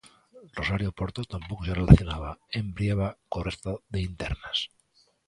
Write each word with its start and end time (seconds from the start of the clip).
Rosario 0.59 0.89
Porto 0.99 1.21
tampouco 1.33 1.61
se 1.67 1.77
relacionaba 1.81 2.31
en 2.59 2.65
Brieva 2.75 3.09
co 3.31 3.45
resto 3.47 3.71
de 3.93 3.99
internas. 4.09 4.57